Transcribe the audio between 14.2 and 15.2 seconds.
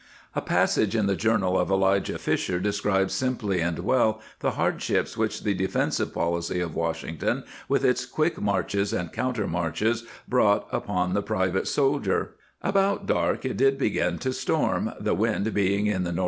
storm, the